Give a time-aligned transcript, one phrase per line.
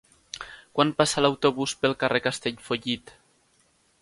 [0.77, 3.15] Quan passa l'autobús pel carrer Castellfollit?